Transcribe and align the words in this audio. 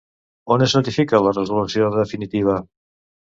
On 0.53 0.63
es 0.65 0.71
notifica 0.77 1.19
la 1.25 1.33
resolució 1.35 1.91
definitiva? 1.99 2.57